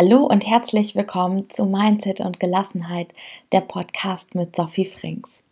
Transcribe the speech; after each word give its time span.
Hallo 0.00 0.18
und 0.26 0.46
herzlich 0.46 0.94
willkommen 0.94 1.50
zu 1.50 1.64
Mindset 1.64 2.20
und 2.20 2.38
Gelassenheit, 2.38 3.12
der 3.50 3.62
Podcast 3.62 4.36
mit 4.36 4.54
Sophie 4.54 4.84
Frings. 4.84 5.42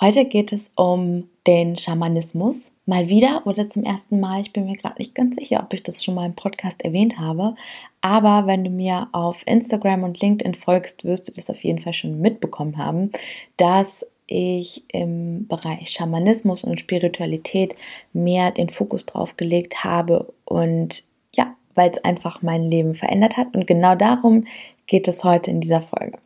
Heute 0.00 0.24
geht 0.24 0.52
es 0.52 0.70
um 0.76 1.28
den 1.48 1.76
Schamanismus. 1.76 2.70
Mal 2.86 3.08
wieder 3.08 3.42
oder 3.46 3.68
zum 3.68 3.82
ersten 3.82 4.20
Mal. 4.20 4.42
Ich 4.42 4.52
bin 4.52 4.66
mir 4.66 4.76
gerade 4.76 4.98
nicht 4.98 5.16
ganz 5.16 5.34
sicher, 5.34 5.64
ob 5.64 5.74
ich 5.74 5.82
das 5.82 6.04
schon 6.04 6.14
mal 6.14 6.26
im 6.26 6.36
Podcast 6.36 6.84
erwähnt 6.84 7.18
habe. 7.18 7.56
Aber 8.02 8.46
wenn 8.46 8.62
du 8.62 8.70
mir 8.70 9.08
auf 9.10 9.42
Instagram 9.48 10.04
und 10.04 10.20
LinkedIn 10.20 10.54
folgst, 10.54 11.02
wirst 11.02 11.26
du 11.26 11.32
das 11.32 11.50
auf 11.50 11.64
jeden 11.64 11.80
Fall 11.80 11.92
schon 11.92 12.20
mitbekommen 12.20 12.78
haben, 12.78 13.10
dass 13.56 14.06
ich 14.28 14.84
im 14.92 15.48
Bereich 15.48 15.90
Schamanismus 15.90 16.62
und 16.62 16.78
Spiritualität 16.78 17.74
mehr 18.12 18.52
den 18.52 18.68
Fokus 18.68 19.06
drauf 19.06 19.36
gelegt 19.36 19.82
habe 19.82 20.32
und 20.44 21.02
ja, 21.34 21.56
weil 21.80 21.90
es 21.90 22.04
einfach 22.04 22.42
mein 22.42 22.64
Leben 22.64 22.94
verändert 22.94 23.38
hat. 23.38 23.56
Und 23.56 23.66
genau 23.66 23.94
darum 23.94 24.44
geht 24.86 25.08
es 25.08 25.24
heute 25.24 25.50
in 25.50 25.62
dieser 25.62 25.80
Folge. 25.80 26.18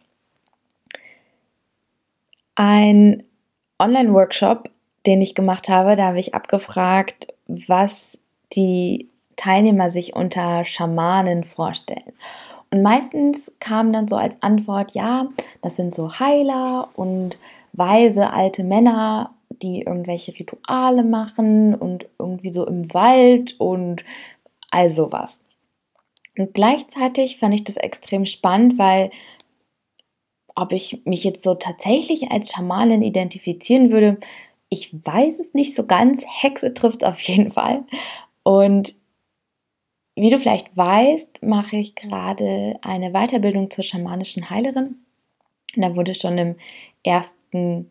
Ein 2.56 3.22
Online-Workshop, 3.78 4.68
den 5.06 5.22
ich 5.22 5.36
gemacht 5.36 5.68
habe, 5.68 5.94
da 5.94 6.06
habe 6.06 6.18
ich 6.18 6.34
abgefragt, 6.34 7.28
was 7.46 8.18
die 8.52 9.08
Teilnehmer 9.36 9.90
sich 9.90 10.16
unter 10.16 10.64
Schamanen 10.64 11.44
vorstellen. 11.44 12.12
Und 12.72 12.82
meistens 12.82 13.54
kam 13.60 13.92
dann 13.92 14.08
so 14.08 14.16
als 14.16 14.42
Antwort, 14.42 14.92
ja, 14.92 15.28
das 15.62 15.76
sind 15.76 15.94
so 15.94 16.18
Heiler 16.18 16.88
und 16.94 17.38
weise 17.72 18.32
alte 18.32 18.64
Männer, 18.64 19.30
die 19.50 19.82
irgendwelche 19.82 20.32
Rituale 20.36 21.04
machen 21.04 21.76
und 21.76 22.06
irgendwie 22.18 22.52
so 22.52 22.66
im 22.66 22.92
Wald 22.92 23.54
und 23.60 24.04
all 24.74 24.88
sowas. 24.88 25.40
Und 26.36 26.52
gleichzeitig 26.52 27.38
fand 27.38 27.54
ich 27.54 27.64
das 27.64 27.76
extrem 27.76 28.26
spannend, 28.26 28.78
weil 28.78 29.10
ob 30.56 30.72
ich 30.72 31.02
mich 31.04 31.24
jetzt 31.24 31.42
so 31.42 31.54
tatsächlich 31.54 32.30
als 32.30 32.52
Schamanin 32.52 33.02
identifizieren 33.02 33.90
würde, 33.90 34.18
ich 34.68 34.92
weiß 34.92 35.38
es 35.38 35.54
nicht 35.54 35.74
so 35.74 35.86
ganz. 35.86 36.22
Hexe 36.26 36.74
trifft 36.74 37.02
es 37.02 37.08
auf 37.08 37.20
jeden 37.20 37.52
Fall. 37.52 37.84
Und 38.42 38.94
wie 40.16 40.30
du 40.30 40.38
vielleicht 40.38 40.76
weißt, 40.76 41.42
mache 41.42 41.76
ich 41.76 41.94
gerade 41.94 42.76
eine 42.82 43.12
Weiterbildung 43.12 43.70
zur 43.70 43.84
schamanischen 43.84 44.50
Heilerin. 44.50 44.98
Und 45.76 45.82
da 45.82 45.96
wurde 45.96 46.14
schon 46.14 46.38
im 46.38 46.56
ersten 47.02 47.88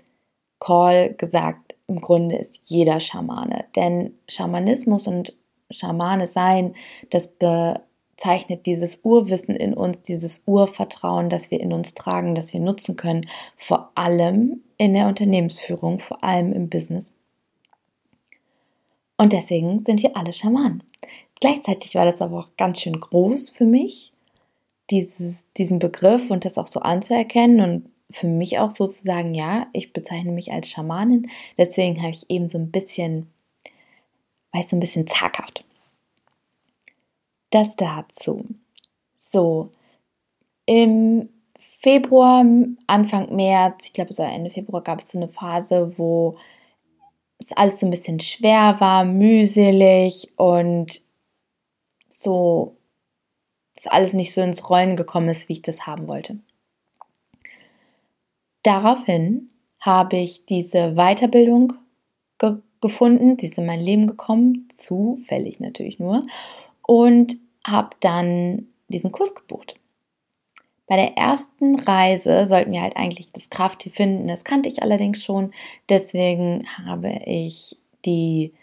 Call 0.59 1.13
gesagt, 1.15 1.75
im 1.87 1.99
Grunde 1.99 2.37
ist 2.37 2.69
jeder 2.69 2.99
Schamane. 3.01 3.65
Denn 3.75 4.17
Schamanismus 4.29 5.07
und 5.07 5.37
Schamane 5.73 6.27
sein, 6.27 6.73
das 7.09 7.27
bezeichnet 7.27 8.65
dieses 8.65 9.01
Urwissen 9.03 9.55
in 9.55 9.73
uns, 9.73 10.01
dieses 10.03 10.43
Urvertrauen, 10.45 11.29
das 11.29 11.51
wir 11.51 11.59
in 11.59 11.73
uns 11.73 11.93
tragen, 11.93 12.35
das 12.35 12.53
wir 12.53 12.59
nutzen 12.59 12.95
können, 12.95 13.27
vor 13.55 13.91
allem 13.95 14.61
in 14.77 14.93
der 14.93 15.07
Unternehmensführung, 15.07 15.99
vor 15.99 16.23
allem 16.23 16.53
im 16.53 16.69
Business. 16.69 17.15
Und 19.17 19.33
deswegen 19.33 19.83
sind 19.85 20.01
wir 20.03 20.17
alle 20.17 20.33
Schamanen. 20.33 20.83
Gleichzeitig 21.39 21.95
war 21.95 22.05
das 22.05 22.21
aber 22.21 22.39
auch 22.39 22.49
ganz 22.57 22.81
schön 22.81 22.99
groß 22.99 23.49
für 23.49 23.65
mich, 23.65 24.13
dieses, 24.89 25.51
diesen 25.53 25.79
Begriff 25.79 26.31
und 26.31 26.45
das 26.45 26.57
auch 26.57 26.67
so 26.67 26.79
anzuerkennen 26.79 27.61
und 27.61 27.89
für 28.09 28.27
mich 28.27 28.59
auch 28.59 28.69
sozusagen, 28.69 29.33
ja, 29.33 29.67
ich 29.73 29.91
bezeichne 29.91 30.31
mich 30.31 30.51
als 30.51 30.69
Schamanin. 30.69 31.29
Deswegen 31.57 32.01
habe 32.01 32.11
ich 32.11 32.29
eben 32.29 32.47
so 32.47 32.57
ein 32.57 32.71
bisschen, 32.71 33.32
war 34.53 34.61
ich 34.61 34.69
so 34.69 34.77
ein 34.77 34.79
bisschen 34.79 35.07
zaghaft. 35.07 35.65
Das 37.49 37.75
dazu. 37.75 38.45
So, 39.15 39.69
im 40.65 41.29
Februar, 41.57 42.45
Anfang 42.87 43.35
März, 43.35 43.87
ich 43.87 43.93
glaube 43.93 44.11
es 44.11 44.19
war 44.19 44.31
Ende 44.31 44.49
Februar, 44.49 44.81
gab 44.81 45.01
es 45.01 45.11
so 45.11 45.17
eine 45.17 45.27
Phase, 45.27 45.97
wo 45.97 46.37
es 47.39 47.51
alles 47.53 47.79
so 47.79 47.87
ein 47.87 47.89
bisschen 47.89 48.19
schwer 48.19 48.79
war, 48.79 49.05
mühselig 49.05 50.31
und 50.37 51.01
so, 52.09 52.77
dass 53.75 53.87
alles 53.87 54.13
nicht 54.13 54.33
so 54.33 54.41
ins 54.41 54.69
Rollen 54.69 54.95
gekommen 54.95 55.29
ist, 55.29 55.49
wie 55.49 55.53
ich 55.53 55.61
das 55.61 55.85
haben 55.85 56.07
wollte. 56.07 56.39
Daraufhin 58.61 59.49
habe 59.79 60.17
ich 60.17 60.45
diese 60.45 60.93
Weiterbildung 60.95 61.73
gefunden, 62.83 63.39
sie 63.39 63.47
ist 63.47 63.57
in 63.57 63.65
mein 63.65 63.81
Leben 63.81 64.05
gekommen, 64.05 64.67
zufällig 64.69 65.59
natürlich 65.59 65.97
nur, 65.97 66.23
und 66.83 67.37
habe 67.65 67.95
dann 67.99 68.67
diesen 68.89 69.11
Kurs 69.11 69.33
gebucht. 69.33 69.79
Bei 70.85 70.97
der 70.97 71.17
ersten 71.17 71.79
Reise 71.79 72.45
sollten 72.45 72.71
wir 72.71 72.81
halt 72.81 72.97
eigentlich 72.97 73.31
das 73.31 73.49
Krafttier 73.49 73.91
finden. 73.91 74.27
Das 74.27 74.43
kannte 74.43 74.69
ich 74.69 74.83
allerdings 74.83 75.23
schon. 75.23 75.51
Deswegen 75.89 76.67
habe 76.85 77.21
ich 77.25 77.77
die 78.05 78.53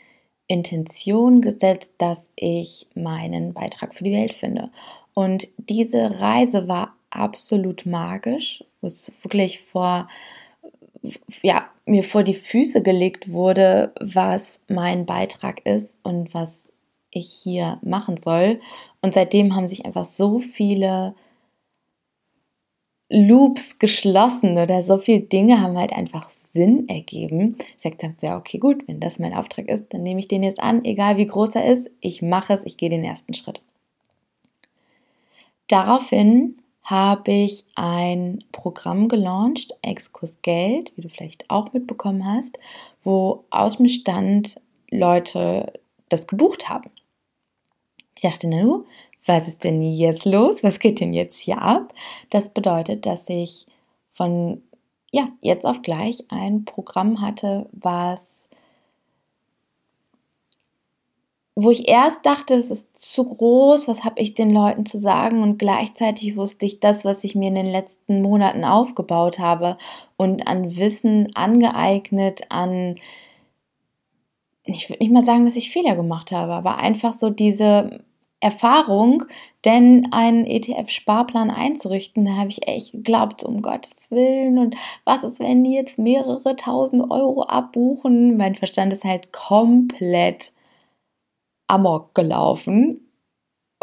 Intention 0.47 1.41
gesetzt, 1.41 1.95
dass 1.99 2.31
ich 2.37 2.87
meinen 2.95 3.55
Beitrag 3.55 3.95
für 3.95 4.05
die 4.05 4.13
Welt 4.13 4.33
finde. 4.33 4.71
Und 5.15 5.49
diese 5.57 6.21
Reise 6.21 6.69
war 6.69 6.95
absolut 7.11 7.87
magisch, 7.87 8.65
es 8.83 9.13
wirklich 9.23 9.61
vor, 9.61 10.09
ja, 11.43 11.69
mir 11.91 12.03
vor 12.03 12.23
die 12.23 12.35
Füße 12.35 12.83
gelegt 12.83 13.33
wurde, 13.33 13.93
was 14.01 14.63
mein 14.69 15.05
Beitrag 15.07 15.67
ist 15.67 15.99
und 16.03 16.33
was 16.33 16.73
ich 17.11 17.29
hier 17.29 17.79
machen 17.83 18.17
soll. 18.17 18.61
Und 19.03 19.13
seitdem 19.13 19.55
haben 19.55 19.67
sich 19.67 19.85
einfach 19.85 20.05
so 20.05 20.39
viele 20.39 21.15
Loops 23.13 23.81
geschlossen 23.81 24.57
oder 24.57 24.85
so 24.85 24.99
viele 24.99 25.21
Dinge 25.21 25.61
haben 25.61 25.77
halt 25.77 25.93
einfach 25.93 26.31
Sinn 26.31 26.89
ergeben. 26.89 27.57
Ich 27.77 27.83
sagte, 27.83 28.15
ja, 28.23 28.39
okay, 28.39 28.59
gut, 28.59 28.87
wenn 28.87 29.01
das 29.01 29.19
mein 29.19 29.35
Auftrag 29.35 29.69
ist, 29.69 29.93
dann 29.93 30.05
nehme 30.05 30.21
ich 30.21 30.29
den 30.29 30.45
jetzt 30.45 30.61
an, 30.61 30.85
egal 30.85 31.17
wie 31.17 31.27
groß 31.27 31.57
er 31.57 31.65
ist, 31.65 31.91
ich 32.01 32.23
mache 32.23 32.53
es, 32.53 32.65
ich 32.65 32.77
gehe 32.77 32.89
den 32.89 33.05
ersten 33.05 33.35
Schritt. 33.35 33.61
Daraufhin 35.67 36.61
habe 36.83 37.31
ich 37.31 37.65
ein 37.77 38.45
Programm 38.53 39.09
gelauncht, 39.09 39.77
Exkurs 39.83 40.43
Geld, 40.43 40.93
wie 40.97 41.03
du 41.03 41.09
vielleicht 41.09 41.49
auch 41.51 41.73
mitbekommen 41.73 42.25
hast, 42.25 42.59
wo 43.03 43.45
aus 43.51 43.77
dem 43.77 43.89
Stand 43.89 44.61
Leute 44.91 45.73
das 46.09 46.27
gebucht 46.27 46.69
haben. 46.69 46.91
Ich 48.17 48.23
dachte, 48.23 48.49
na 48.49 48.61
du, 48.61 48.87
was 49.25 49.49
ist 49.49 49.65
denn 49.65 49.83
jetzt 49.83 50.25
los? 50.25 50.63
Was 50.63 50.79
geht 50.79 51.01
denn 51.01 51.13
jetzt 51.13 51.39
hier 51.39 51.61
ab? 51.61 51.95
Das 52.31 52.53
bedeutet, 52.53 53.07
dass 53.07 53.29
ich 53.29 53.67
von 54.11 54.63
ja, 55.13 55.29
jetzt 55.41 55.67
auf 55.67 55.83
gleich 55.83 56.25
ein 56.29 56.65
Programm 56.65 57.21
hatte, 57.21 57.69
was 57.73 58.49
wo 61.63 61.71
ich 61.71 61.89
erst 61.89 62.25
dachte, 62.25 62.55
es 62.55 62.71
ist 62.71 62.97
zu 62.97 63.25
groß, 63.25 63.87
was 63.87 64.05
habe 64.05 64.21
ich 64.21 64.35
den 64.35 64.51
Leuten 64.51 64.87
zu 64.87 64.99
sagen 64.99 65.43
und 65.43 65.59
gleichzeitig 65.59 66.37
wusste 66.37 66.65
ich 66.65 66.81
das, 66.81 67.05
was 67.05 67.23
ich 67.23 67.35
mir 67.35 67.49
in 67.49 67.55
den 67.55 67.71
letzten 67.71 68.23
Monaten 68.23 68.65
aufgebaut 68.65 69.39
habe 69.39 69.77
und 70.17 70.47
an 70.47 70.77
Wissen 70.79 71.29
angeeignet, 71.35 72.43
an 72.49 72.97
ich 74.67 74.89
würde 74.89 75.03
nicht 75.03 75.13
mal 75.13 75.25
sagen, 75.25 75.45
dass 75.45 75.57
ich 75.57 75.71
Fehler 75.71 75.97
gemacht 75.97 76.33
habe, 76.33 76.53
aber 76.53 76.79
einfach 76.79 77.13
so 77.13 77.29
diese 77.29 78.05
Erfahrung, 78.41 79.25
denn 79.67 80.09
einen 80.13 80.47
ETF-Sparplan 80.47 81.51
einzurichten, 81.51 82.25
da 82.25 82.33
habe 82.37 82.49
ich 82.49 82.67
echt 82.67 82.93
geglaubt, 82.93 83.45
um 83.45 83.61
Gottes 83.61 84.11
Willen 84.11 84.59
und 84.59 84.77
was 85.05 85.25
ist, 85.25 85.41
wenn 85.41 85.63
die 85.63 85.75
jetzt 85.75 85.99
mehrere 85.99 86.57
tausend 86.57 87.11
Euro 87.11 87.43
abbuchen? 87.43 88.39
Mein 88.39 88.55
Verstand 88.55 88.95
ist 88.95 89.05
halt 89.05 89.33
komplett 89.33 90.53
amok 91.71 92.15
gelaufen. 92.15 93.09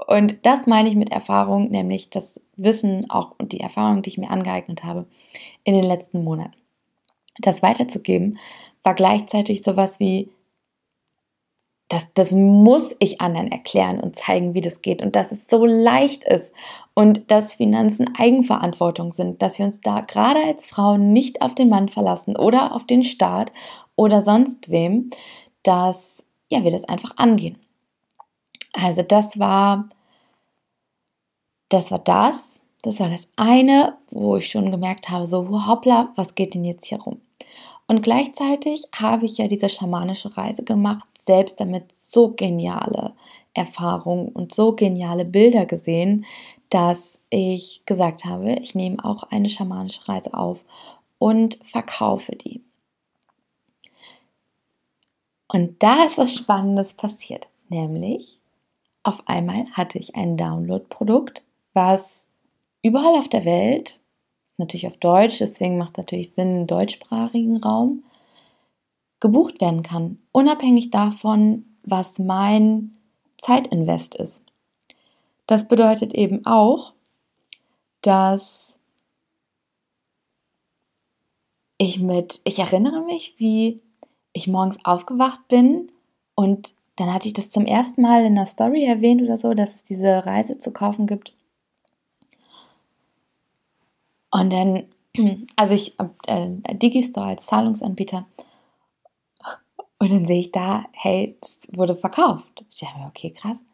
Und 0.08 0.46
das 0.46 0.68
meine 0.68 0.90
ich 0.90 0.96
mit 0.96 1.12
Erfahrung, 1.12 1.70
nämlich 1.70 2.10
das 2.10 2.46
Wissen 2.56 3.10
auch 3.10 3.34
und 3.40 3.52
die 3.52 3.60
Erfahrung, 3.60 4.02
die 4.02 4.10
ich 4.10 4.18
mir 4.18 4.30
angeeignet 4.30 4.84
habe 4.84 5.06
in 5.64 5.74
den 5.74 5.84
letzten 5.84 6.24
Monaten. 6.24 6.56
Das 7.40 7.64
weiterzugeben 7.64 8.38
war 8.84 8.94
gleichzeitig 8.94 9.64
sowas 9.64 10.00
wie 10.00 10.30
das, 11.90 12.14
das 12.14 12.34
muss 12.34 12.96
ich 13.00 13.22
anderen 13.22 13.50
erklären 13.50 14.02
und 14.02 14.18
zeigen, 14.18 14.54
wie 14.54 14.62
das 14.62 14.82
geht 14.82 15.02
und 15.02 15.16
dass 15.16 15.32
es 15.32 15.48
so 15.48 15.66
leicht 15.66 16.26
ist 16.26 16.54
und 16.94 17.32
dass 17.32 17.54
Finanzen 17.54 18.14
Eigenverantwortung 18.18 19.14
sind, 19.14 19.42
dass 19.42 19.58
wir 19.58 19.66
uns 19.66 19.80
da 19.80 20.02
gerade 20.02 20.44
als 20.44 20.68
Frauen 20.68 21.14
nicht 21.14 21.42
auf 21.42 21.56
den 21.56 21.70
Mann 21.70 21.88
verlassen 21.88 22.36
oder 22.36 22.74
auf 22.74 22.86
den 22.86 23.04
Staat 23.04 23.54
oder 23.96 24.20
sonst 24.22 24.70
wem, 24.70 25.10
dass 25.64 26.26
ja, 26.50 26.64
wir 26.64 26.72
das 26.72 26.86
einfach 26.86 27.14
angehen. 27.18 27.58
Also 28.80 29.02
das 29.02 29.40
war 29.40 29.90
das 31.70 31.92
war 31.92 32.00
das, 32.00 32.64
das 32.84 33.00
war 33.00 33.10
das 33.10 33.28
eine, 33.36 33.98
wo 34.12 34.38
ich 34.38 34.50
schon 34.50 34.72
gemerkt 34.72 35.10
habe, 35.10 35.26
so 35.26 35.66
hoppla, 35.68 36.14
was 36.16 36.36
geht 36.36 36.54
denn 36.54 36.64
jetzt 36.64 36.86
hier 36.86 37.02
rum? 37.02 37.20
Und 37.88 38.02
gleichzeitig 38.02 38.84
habe 38.94 39.26
ich 39.26 39.38
ja 39.38 39.48
diese 39.48 39.70
schamanische 39.70 40.36
Reise 40.38 40.64
gemacht, 40.64 41.08
selbst 41.18 41.60
damit 41.60 41.86
so 41.98 42.30
geniale 42.30 43.14
Erfahrungen 43.54 44.30
und 44.30 44.54
so 44.54 44.74
geniale 44.74 45.26
Bilder 45.26 45.66
gesehen, 45.66 46.26
dass 46.70 47.22
ich 47.30 47.82
gesagt 47.86 48.26
habe, 48.26 48.54
ich 48.54 48.76
nehme 48.76 49.04
auch 49.04 49.24
eine 49.24 49.50
schamanische 49.50 50.08
Reise 50.08 50.34
auf 50.34 50.64
und 51.18 51.58
verkaufe 51.64 52.36
die. 52.36 52.62
Und 55.48 55.82
da 55.82 56.04
ist 56.04 56.18
was 56.18 56.36
Spannendes 56.36 56.94
passiert, 56.94 57.48
nämlich 57.70 58.37
auf 59.08 59.28
einmal 59.28 59.66
hatte 59.72 59.98
ich 59.98 60.16
ein 60.16 60.36
Download-Produkt, 60.36 61.44
was 61.74 62.28
überall 62.82 63.16
auf 63.16 63.30
der 63.30 63.46
Welt, 63.46 64.02
ist 64.46 64.60
natürlich 64.60 64.88
auf 64.88 64.98
Deutsch, 64.98 65.38
deswegen 65.40 65.78
macht 65.78 65.98
natürlich 65.98 66.34
Sinn 66.34 66.62
im 66.62 66.68
deutschsprachigen 66.68 67.58
Raum, 67.58 68.02
gebucht 69.20 69.62
werden 69.62 69.82
kann, 69.82 70.20
unabhängig 70.32 70.92
davon, 70.92 71.66
was 71.84 72.20
mein 72.20 72.92
Zeitinvest 73.38 74.16
ist. 74.16 74.46
Das 75.46 75.68
bedeutet 75.68 76.14
eben 76.14 76.46
auch, 76.46 76.94
dass 78.02 78.78
ich 81.78 82.00
mit, 82.00 82.42
ich 82.44 82.60
erinnere 82.60 83.02
mich, 83.02 83.36
wie 83.38 83.82
ich 84.34 84.48
morgens 84.48 84.84
aufgewacht 84.84 85.48
bin 85.48 85.92
und 86.36 86.77
dann 86.98 87.14
hatte 87.14 87.28
ich 87.28 87.34
das 87.34 87.52
zum 87.52 87.66
ersten 87.66 88.02
Mal 88.02 88.26
in 88.26 88.36
der 88.36 88.46
Story 88.46 88.84
erwähnt 88.84 89.22
oder 89.22 89.38
so, 89.38 89.54
dass 89.54 89.76
es 89.76 89.84
diese 89.84 90.26
Reise 90.26 90.58
zu 90.58 90.74
kaufen 90.74 91.08
gibt. 91.08 91.34
Und 94.32 94.52
dann, 94.52 94.86
also 95.56 95.74
ich, 95.74 95.98
äh, 96.28 96.50
Digistore 96.74 97.28
als 97.28 97.46
Zahlungsanbieter, 97.46 98.26
und 100.00 100.12
dann 100.12 100.26
sehe 100.26 100.40
ich 100.40 100.52
da, 100.52 100.86
hey, 100.94 101.38
das 101.42 101.60
wurde 101.72 101.96
verkauft. 101.96 102.64
Ich 102.70 102.80
dachte 102.80 103.00
mir, 103.00 103.08
okay, 103.08 103.32
krass. 103.32 103.66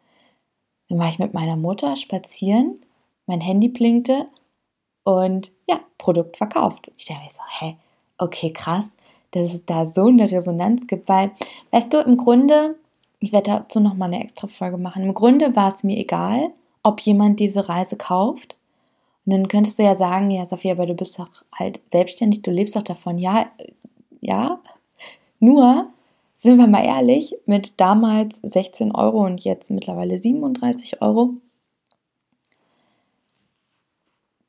Dann 0.88 0.98
war 0.98 1.08
ich 1.08 1.18
mit 1.18 1.34
meiner 1.34 1.56
Mutter 1.56 1.96
spazieren, 1.96 2.80
mein 3.26 3.40
Handy 3.40 3.68
blinkte 3.68 4.26
und 5.02 5.52
ja, 5.68 5.80
Produkt 5.98 6.36
verkauft. 6.36 6.90
Ich 6.96 7.06
dachte 7.06 7.22
mir 7.22 7.30
so, 7.30 7.40
hey, 7.58 7.76
okay, 8.18 8.52
krass, 8.52 8.92
dass 9.32 9.52
es 9.52 9.64
da 9.66 9.86
so 9.86 10.06
eine 10.06 10.30
Resonanz 10.30 10.86
gibt, 10.86 11.08
weil, 11.08 11.32
weißt 11.70 11.92
du, 11.92 11.98
im 12.00 12.16
Grunde, 12.16 12.78
ich 13.20 13.32
werde 13.32 13.50
dazu 13.50 13.80
nochmal 13.80 14.12
eine 14.12 14.22
extra 14.22 14.46
Folge 14.46 14.76
machen, 14.76 15.02
im 15.02 15.14
Grunde 15.14 15.54
war 15.56 15.68
es 15.68 15.84
mir 15.84 15.98
egal, 15.98 16.50
ob 16.82 17.00
jemand 17.00 17.40
diese 17.40 17.68
Reise 17.68 17.96
kauft. 17.96 18.56
Und 19.24 19.32
dann 19.32 19.48
könntest 19.48 19.78
du 19.78 19.82
ja 19.82 19.94
sagen, 19.94 20.30
ja, 20.30 20.44
Sophia, 20.44 20.72
aber 20.72 20.86
du 20.86 20.94
bist 20.94 21.18
doch 21.18 21.30
halt 21.52 21.80
selbstständig, 21.90 22.42
du 22.42 22.50
lebst 22.50 22.76
doch 22.76 22.82
davon. 22.82 23.16
Ja, 23.16 23.46
ja. 24.20 24.60
Nur, 25.40 25.88
sind 26.34 26.58
wir 26.58 26.66
mal 26.66 26.84
ehrlich, 26.84 27.34
mit 27.46 27.80
damals 27.80 28.36
16 28.42 28.94
Euro 28.94 29.24
und 29.24 29.42
jetzt 29.42 29.70
mittlerweile 29.70 30.18
37 30.18 31.00
Euro, 31.00 31.34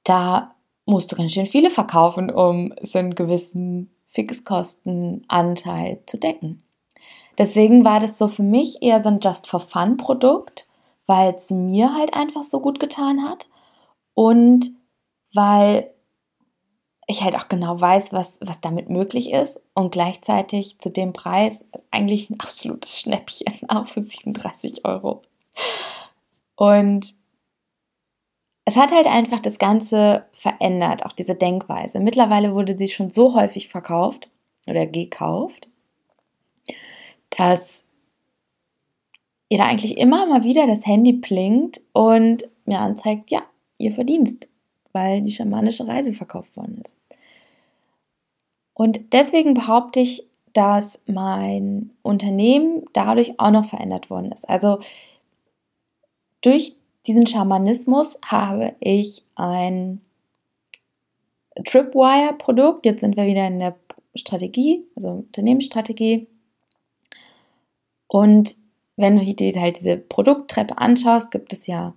da 0.04 0.56
musst 0.86 1.12
du 1.12 1.16
ganz 1.16 1.32
schön 1.32 1.46
viele 1.46 1.70
verkaufen, 1.70 2.30
um 2.30 2.74
so 2.82 3.00
einen 3.00 3.16
gewissen 3.16 3.90
Fixkostenanteil 4.08 6.00
zu 6.06 6.18
decken. 6.18 6.62
Deswegen 7.38 7.84
war 7.84 8.00
das 8.00 8.18
so 8.18 8.28
für 8.28 8.44
mich 8.44 8.82
eher 8.82 9.02
so 9.02 9.10
ein 9.10 9.20
Just-for-Fun-Produkt, 9.20 10.68
weil 11.06 11.34
es 11.34 11.50
mir 11.52 11.94
halt 11.94 12.14
einfach 12.14 12.44
so 12.44 12.60
gut 12.60 12.80
getan 12.80 13.28
hat 13.28 13.48
und 14.14 14.72
weil 15.34 15.94
ich 17.08 17.24
halt 17.24 17.36
auch 17.36 17.50
genau 17.50 17.80
weiß, 17.80 18.14
was, 18.14 18.38
was 18.42 18.62
damit 18.62 18.90
möglich 18.90 19.32
ist 19.32 19.60
und 19.74 19.92
gleichzeitig 19.92 20.80
zu 20.80 20.90
dem 20.90 21.14
Preis 21.14 21.64
eigentlich 21.92 22.30
ein 22.30 22.40
absolutes 22.40 23.00
Schnäppchen, 23.00 23.54
auch 23.70 23.88
für 23.88 24.02
37 24.02 24.86
Euro. 24.86 25.22
Und 26.56 27.14
es 28.66 28.76
hat 28.76 28.92
halt 28.92 29.06
einfach 29.06 29.40
das 29.40 29.60
Ganze 29.60 30.26
verändert, 30.32 31.06
auch 31.06 31.12
diese 31.12 31.36
Denkweise. 31.36 32.00
Mittlerweile 32.00 32.56
wurde 32.56 32.76
sie 32.76 32.88
schon 32.88 33.12
so 33.12 33.36
häufig 33.36 33.68
verkauft 33.68 34.30
oder 34.66 34.88
gekauft, 34.88 35.70
dass 37.38 37.84
ihr 39.50 39.58
da 39.58 39.66
eigentlich 39.66 39.98
immer 39.98 40.26
mal 40.26 40.44
wieder 40.44 40.68
das 40.68 40.86
Handy 40.86 41.14
blinkt 41.14 41.82
und 41.94 42.50
mir 42.66 42.80
anzeigt, 42.80 43.32
ja, 43.32 43.44
ihr 43.78 43.92
Verdienst 43.92 44.48
weil 44.96 45.22
die 45.22 45.34
schamanische 45.34 45.86
Reise 45.86 46.14
verkauft 46.14 46.56
worden 46.56 46.82
ist. 46.84 46.96
Und 48.74 49.12
deswegen 49.12 49.54
behaupte 49.54 50.00
ich, 50.00 50.26
dass 50.54 51.02
mein 51.06 51.92
Unternehmen 52.02 52.86
dadurch 52.94 53.38
auch 53.38 53.52
noch 53.52 53.66
verändert 53.66 54.10
worden 54.10 54.32
ist. 54.32 54.48
Also 54.48 54.80
durch 56.40 56.78
diesen 57.06 57.28
Schamanismus 57.28 58.18
habe 58.26 58.74
ich 58.80 59.24
ein 59.36 60.00
Tripwire-Produkt. 61.66 62.86
Jetzt 62.86 63.02
sind 63.02 63.18
wir 63.18 63.26
wieder 63.26 63.48
in 63.48 63.60
der 63.60 63.76
Strategie, 64.16 64.86
also 64.96 65.10
Unternehmensstrategie. 65.10 66.28
Und 68.16 68.56
wenn 68.96 69.18
du 69.18 69.26
dir 69.26 69.60
halt 69.60 69.78
diese 69.78 69.98
Produkttreppe 69.98 70.78
anschaust, 70.78 71.32
gibt 71.32 71.52
es 71.52 71.68
ja 71.68 71.96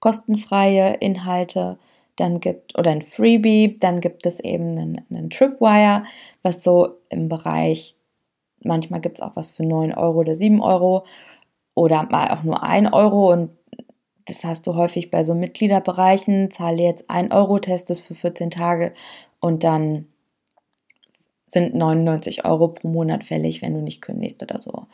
kostenfreie 0.00 0.94
Inhalte, 0.94 1.78
dann 2.16 2.40
gibt, 2.40 2.76
oder 2.76 2.90
ein 2.90 3.00
Freebie, 3.00 3.76
dann 3.78 4.00
gibt 4.00 4.26
es 4.26 4.40
eben 4.40 4.76
einen, 4.76 5.06
einen 5.08 5.30
Tripwire, 5.30 6.02
was 6.42 6.64
so 6.64 6.98
im 7.10 7.28
Bereich, 7.28 7.94
manchmal 8.64 9.00
gibt 9.00 9.18
es 9.18 9.22
auch 9.22 9.36
was 9.36 9.52
für 9.52 9.64
9 9.64 9.94
Euro 9.94 10.18
oder 10.18 10.34
7 10.34 10.60
Euro 10.60 11.06
oder 11.74 12.08
mal 12.10 12.32
auch 12.32 12.42
nur 12.42 12.68
1 12.68 12.92
Euro 12.92 13.30
und 13.30 13.50
das 14.24 14.42
hast 14.42 14.66
du 14.66 14.74
häufig 14.74 15.12
bei 15.12 15.22
so 15.22 15.32
Mitgliederbereichen, 15.32 16.50
zahle 16.50 16.82
jetzt 16.82 17.08
1 17.08 17.30
Euro, 17.30 17.60
test 17.60 17.88
es 17.90 18.00
für 18.00 18.16
14 18.16 18.50
Tage 18.50 18.94
und 19.38 19.62
dann 19.62 20.08
sind 21.46 21.76
99 21.76 22.44
Euro 22.44 22.66
pro 22.66 22.88
Monat 22.88 23.22
fällig, 23.22 23.62
wenn 23.62 23.74
du 23.74 23.80
nicht 23.80 24.02
kündigst 24.02 24.42
oder 24.42 24.58
so. 24.58 24.88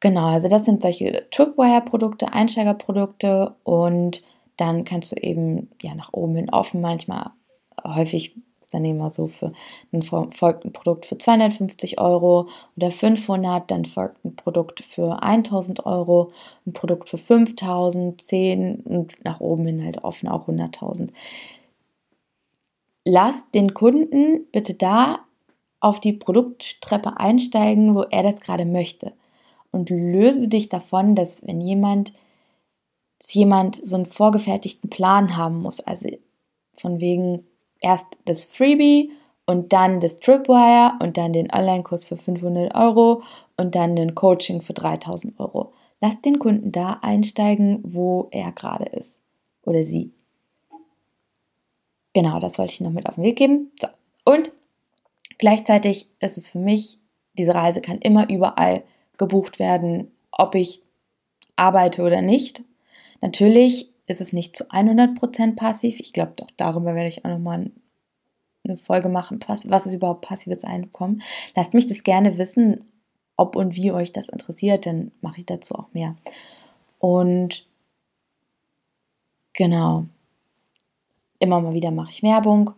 Genau, 0.00 0.26
also 0.28 0.48
das 0.48 0.64
sind 0.64 0.82
solche 0.82 1.28
Tripwire-Produkte, 1.30 2.32
Einsteigerprodukte 2.32 3.54
und 3.64 4.22
dann 4.56 4.84
kannst 4.84 5.12
du 5.12 5.16
eben 5.16 5.70
ja 5.82 5.94
nach 5.94 6.12
oben 6.12 6.36
hin 6.36 6.50
offen 6.50 6.80
manchmal 6.80 7.30
häufig 7.84 8.34
dann 8.70 8.82
nehmen 8.82 8.98
wir 8.98 9.10
so 9.10 9.28
für 9.28 9.52
ein 9.92 10.02
folgt 10.02 10.64
ein 10.64 10.72
Produkt 10.72 11.06
für 11.06 11.18
250 11.18 11.98
Euro 11.98 12.48
oder 12.76 12.90
500, 12.90 13.70
dann 13.70 13.84
folgt 13.84 14.24
ein 14.24 14.36
Produkt 14.36 14.80
für 14.80 15.22
1000 15.22 15.86
Euro, 15.86 16.28
ein 16.66 16.72
Produkt 16.72 17.08
für 17.08 17.18
5000, 17.18 18.20
10 18.20 18.80
und 18.80 19.24
nach 19.24 19.40
oben 19.40 19.66
hin 19.66 19.84
halt 19.84 20.04
offen 20.04 20.28
auch 20.28 20.48
100.000. 20.48 21.10
Lass 23.04 23.50
den 23.52 23.72
Kunden 23.72 24.46
bitte 24.52 24.74
da 24.74 25.20
auf 25.80 26.00
die 26.00 26.12
Produkttreppe 26.12 27.18
einsteigen, 27.18 27.94
wo 27.94 28.02
er 28.02 28.24
das 28.24 28.40
gerade 28.40 28.64
möchte 28.64 29.12
und 29.76 29.90
löse 29.90 30.48
dich 30.48 30.68
davon, 30.68 31.14
dass 31.14 31.46
wenn 31.46 31.60
jemand 31.60 32.12
dass 33.18 33.34
jemand 33.34 33.76
so 33.76 33.96
einen 33.96 34.06
vorgefertigten 34.06 34.90
Plan 34.90 35.36
haben 35.36 35.62
muss. 35.62 35.80
Also 35.80 36.08
von 36.72 37.00
wegen 37.00 37.46
erst 37.80 38.06
das 38.24 38.44
Freebie 38.44 39.12
und 39.46 39.72
dann 39.72 40.00
das 40.00 40.20
Tripwire 40.20 40.92
und 41.00 41.16
dann 41.16 41.32
den 41.32 41.52
Online-Kurs 41.52 42.06
für 42.06 42.16
500 42.16 42.74
Euro 42.74 43.22
und 43.56 43.74
dann 43.74 43.96
den 43.96 44.14
Coaching 44.14 44.60
für 44.60 44.74
3000 44.74 45.38
Euro. 45.40 45.72
Lass 46.00 46.20
den 46.20 46.38
Kunden 46.38 46.72
da 46.72 46.98
einsteigen, 47.02 47.80
wo 47.84 48.28
er 48.30 48.52
gerade 48.52 48.84
ist 48.84 49.22
oder 49.62 49.82
sie. 49.82 50.12
Genau, 52.12 52.38
das 52.38 52.58
wollte 52.58 52.72
ich 52.72 52.80
noch 52.80 52.90
mit 52.90 53.08
auf 53.08 53.16
den 53.16 53.24
Weg 53.24 53.36
geben. 53.36 53.72
So. 53.80 53.88
Und 54.24 54.50
gleichzeitig 55.38 56.06
ist 56.20 56.36
es 56.38 56.50
für 56.50 56.58
mich, 56.58 56.98
diese 57.34 57.54
Reise 57.54 57.80
kann 57.80 57.98
immer 57.98 58.28
überall 58.30 58.82
gebucht 59.18 59.58
werden, 59.58 60.10
ob 60.30 60.54
ich 60.54 60.82
arbeite 61.56 62.02
oder 62.02 62.22
nicht. 62.22 62.62
Natürlich 63.20 63.90
ist 64.06 64.20
es 64.20 64.32
nicht 64.32 64.56
zu 64.56 64.70
100% 64.70 65.56
passiv. 65.56 65.98
Ich 66.00 66.12
glaube, 66.12 66.34
auch 66.42 66.50
darüber 66.56 66.94
werde 66.94 67.08
ich 67.08 67.24
auch 67.24 67.30
nochmal 67.30 67.70
eine 68.64 68.76
Folge 68.76 69.08
machen, 69.08 69.40
was 69.46 69.86
ist 69.86 69.94
überhaupt 69.94 70.22
passives 70.22 70.64
Einkommen. 70.64 71.22
Lasst 71.54 71.74
mich 71.74 71.86
das 71.86 72.02
gerne 72.02 72.38
wissen, 72.38 72.84
ob 73.36 73.56
und 73.56 73.76
wie 73.76 73.92
euch 73.92 74.12
das 74.12 74.28
interessiert, 74.28 74.86
dann 74.86 75.12
mache 75.20 75.40
ich 75.40 75.46
dazu 75.46 75.74
auch 75.74 75.92
mehr. 75.92 76.16
Und 76.98 77.66
genau, 79.52 80.06
immer 81.38 81.60
mal 81.60 81.74
wieder 81.74 81.90
mache 81.90 82.10
ich 82.10 82.22
Werbung, 82.22 82.72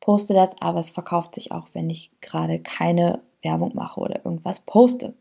poste 0.00 0.34
das, 0.34 0.60
aber 0.60 0.80
es 0.80 0.90
verkauft 0.90 1.34
sich 1.34 1.52
auch, 1.52 1.68
wenn 1.72 1.88
ich 1.88 2.10
gerade 2.20 2.58
keine 2.60 3.20
Werbung 3.42 3.74
mache 3.74 4.00
oder 4.00 4.24
irgendwas 4.24 4.60
poste. 4.60 5.14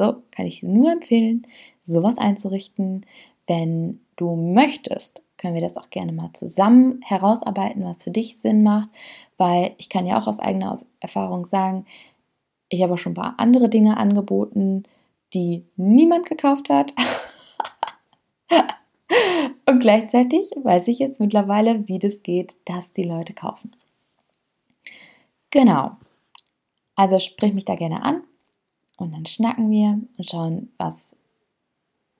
Also 0.00 0.22
kann 0.30 0.46
ich 0.46 0.62
nur 0.62 0.92
empfehlen, 0.92 1.46
sowas 1.82 2.18
einzurichten. 2.18 3.06
Wenn 3.46 4.00
du 4.16 4.36
möchtest, 4.36 5.22
können 5.36 5.54
wir 5.54 5.60
das 5.60 5.76
auch 5.76 5.90
gerne 5.90 6.12
mal 6.12 6.30
zusammen 6.32 7.00
herausarbeiten, 7.02 7.84
was 7.84 8.02
für 8.04 8.10
dich 8.10 8.38
Sinn 8.38 8.62
macht, 8.62 8.88
weil 9.36 9.74
ich 9.78 9.88
kann 9.88 10.06
ja 10.06 10.20
auch 10.20 10.26
aus 10.26 10.38
eigener 10.38 10.74
Erfahrung 11.00 11.44
sagen, 11.44 11.86
ich 12.68 12.82
habe 12.82 12.94
auch 12.94 12.98
schon 12.98 13.12
ein 13.12 13.16
paar 13.16 13.34
andere 13.38 13.68
Dinge 13.68 13.96
angeboten, 13.96 14.84
die 15.34 15.66
niemand 15.76 16.26
gekauft 16.26 16.70
hat. 16.70 16.94
Und 19.66 19.80
gleichzeitig 19.80 20.50
weiß 20.62 20.88
ich 20.88 20.98
jetzt 20.98 21.20
mittlerweile, 21.20 21.86
wie 21.88 21.98
das 21.98 22.22
geht, 22.22 22.56
dass 22.64 22.92
die 22.92 23.02
Leute 23.02 23.34
kaufen. 23.34 23.72
Genau. 25.50 25.92
Also 26.94 27.18
sprich 27.18 27.52
mich 27.52 27.64
da 27.64 27.74
gerne 27.74 28.02
an 28.02 28.22
und 29.02 29.12
dann 29.12 29.26
schnacken 29.26 29.70
wir 29.70 30.00
und 30.16 30.30
schauen, 30.30 30.72
was, 30.78 31.16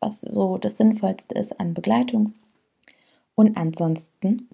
was 0.01 0.21
so 0.21 0.59
das 0.59 0.77
Sinnvollste 0.77 1.35
ist 1.35 1.59
an 1.61 1.75
Begleitung. 1.75 2.35
Und 3.35 3.57
ansonsten 3.57 4.49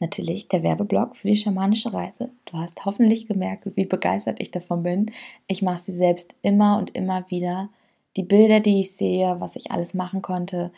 natürlich 0.00 0.48
der 0.48 0.62
Werbeblock 0.62 1.14
für 1.14 1.28
die 1.28 1.36
schamanische 1.36 1.92
Reise. 1.92 2.30
Du 2.46 2.56
hast 2.56 2.84
hoffentlich 2.84 3.28
gemerkt, 3.28 3.66
wie 3.76 3.84
begeistert 3.84 4.40
ich 4.40 4.50
davon 4.50 4.82
bin. 4.82 5.12
Ich 5.46 5.62
mache 5.62 5.82
sie 5.82 5.92
selbst 5.92 6.34
immer 6.42 6.78
und 6.78 6.96
immer 6.96 7.30
wieder. 7.30 7.68
Die 8.16 8.22
Bilder, 8.22 8.60
die 8.60 8.80
ich 8.80 8.92
sehe, 8.92 9.36
was 9.40 9.56
ich 9.56 9.70
alles 9.70 9.94
machen 9.94 10.22
konnte, 10.22 10.72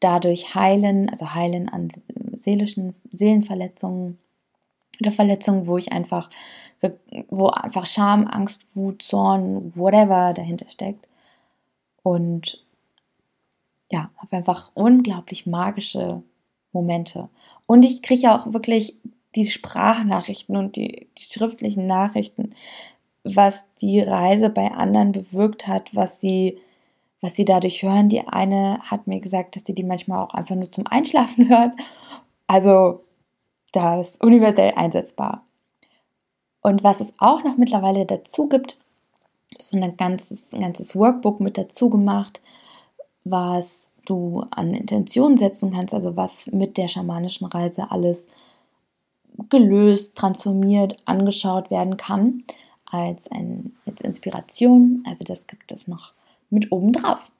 dadurch 0.00 0.54
heilen, 0.54 1.08
also 1.08 1.34
heilen 1.34 1.68
an 1.68 1.88
seelischen 2.34 2.94
Seelenverletzungen 3.10 4.18
oder 5.00 5.12
Verletzungen, 5.12 5.66
wo 5.66 5.78
ich 5.78 5.92
einfach, 5.92 6.30
wo 7.28 7.48
einfach 7.48 7.86
Scham, 7.86 8.26
Angst, 8.26 8.76
Wut, 8.76 9.02
Zorn, 9.02 9.72
whatever 9.74 10.32
dahinter 10.34 10.68
steckt. 10.68 11.08
Und 12.02 12.64
ja, 13.90 14.10
habe 14.18 14.36
einfach 14.36 14.70
unglaublich 14.74 15.46
magische 15.46 16.22
Momente. 16.72 17.28
Und 17.66 17.84
ich 17.84 18.02
kriege 18.02 18.22
ja 18.22 18.36
auch 18.36 18.52
wirklich 18.52 18.98
die 19.34 19.46
Sprachnachrichten 19.46 20.56
und 20.56 20.76
die, 20.76 21.08
die 21.16 21.22
schriftlichen 21.22 21.86
Nachrichten, 21.86 22.54
was 23.24 23.66
die 23.80 24.00
Reise 24.00 24.50
bei 24.50 24.70
anderen 24.70 25.12
bewirkt 25.12 25.66
hat, 25.66 25.94
was 25.94 26.20
sie, 26.20 26.58
was 27.20 27.34
sie 27.34 27.44
dadurch 27.44 27.82
hören. 27.82 28.08
Die 28.08 28.26
eine 28.26 28.80
hat 28.82 29.06
mir 29.06 29.20
gesagt, 29.20 29.56
dass 29.56 29.64
sie 29.64 29.74
die 29.74 29.84
manchmal 29.84 30.20
auch 30.20 30.34
einfach 30.34 30.54
nur 30.54 30.70
zum 30.70 30.86
Einschlafen 30.86 31.48
hört. 31.50 31.76
Also, 32.46 33.04
das 33.72 34.16
universell 34.16 34.72
einsetzbar. 34.76 35.44
Und 36.60 36.82
was 36.82 37.00
es 37.00 37.14
auch 37.18 37.44
noch 37.44 37.56
mittlerweile 37.56 38.06
dazu 38.06 38.48
gibt, 38.48 38.78
so 39.58 39.78
ein 39.78 39.96
ganzes, 39.96 40.52
ein 40.52 40.60
ganzes 40.60 40.96
Workbook 40.96 41.40
mit 41.40 41.56
dazu 41.56 41.88
gemacht, 41.88 42.40
was 43.24 43.90
du 44.04 44.44
an 44.50 44.74
Intention 44.74 45.36
setzen 45.36 45.70
kannst, 45.70 45.94
also 45.94 46.16
was 46.16 46.46
mit 46.48 46.76
der 46.76 46.88
schamanischen 46.88 47.46
Reise 47.46 47.90
alles 47.90 48.28
gelöst, 49.50 50.16
transformiert, 50.16 50.96
angeschaut 51.04 51.70
werden 51.70 51.96
kann, 51.96 52.44
als, 52.86 53.30
ein, 53.30 53.76
als 53.86 54.00
Inspiration. 54.00 55.04
Also 55.06 55.24
das 55.24 55.46
gibt 55.46 55.70
es 55.72 55.86
noch 55.86 56.12
mit 56.50 56.72
oben 56.72 56.92
drauf. 56.92 57.30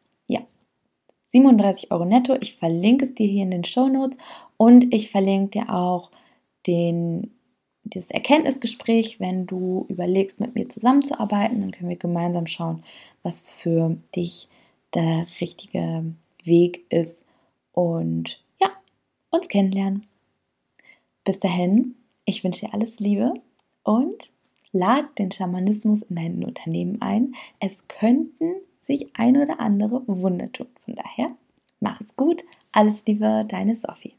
Ja, 1.28 1.40
37 1.40 1.92
Euro 1.92 2.04
netto. 2.04 2.36
Ich 2.40 2.56
verlinke 2.56 3.04
es 3.04 3.14
dir 3.14 3.26
hier 3.26 3.42
in 3.42 3.50
den 3.50 3.64
Show 3.64 3.88
Notes 3.88 4.18
und 4.56 4.92
ich 4.94 5.10
verlinke 5.10 5.60
dir 5.60 5.74
auch 5.74 6.10
den, 6.66 7.32
dieses 7.84 8.10
Erkenntnisgespräch, 8.10 9.20
wenn 9.20 9.46
du 9.46 9.86
überlegst, 9.88 10.40
mit 10.40 10.54
mir 10.54 10.68
zusammenzuarbeiten. 10.68 11.60
Dann 11.60 11.72
können 11.72 11.90
wir 11.90 11.96
gemeinsam 11.96 12.46
schauen, 12.46 12.82
was 13.22 13.54
für 13.54 13.96
dich 14.14 14.48
der 14.94 15.26
richtige 15.40 16.04
Weg 16.44 16.84
ist 16.90 17.24
und 17.72 18.42
ja, 18.60 18.70
uns 19.30 19.48
kennenlernen. 19.48 20.06
Bis 21.24 21.40
dahin, 21.40 21.94
ich 22.24 22.42
wünsche 22.42 22.66
dir 22.66 22.74
alles 22.74 23.00
Liebe 23.00 23.34
und 23.82 24.32
lad 24.72 25.18
den 25.18 25.30
Schamanismus 25.30 26.02
in 26.02 26.16
dein 26.16 26.44
Unternehmen 26.44 27.02
ein. 27.02 27.34
Es 27.60 27.86
könnten 27.86 28.54
sich 28.80 29.10
ein 29.14 29.36
oder 29.36 29.60
andere 29.60 30.02
Wunder 30.06 30.50
tun. 30.52 30.68
Von 30.88 30.94
daher, 30.94 31.26
mach 31.80 32.00
es 32.00 32.16
gut. 32.16 32.42
Alles 32.72 33.04
Liebe, 33.04 33.44
deine 33.46 33.74
Sophie. 33.74 34.17